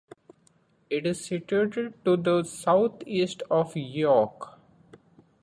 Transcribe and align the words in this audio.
It 0.89 1.05
is 1.05 1.23
situated 1.23 1.93
to 2.05 2.17
the 2.17 2.41
south 2.43 3.03
east 3.05 3.43
of 3.51 3.77
York. 3.77 4.59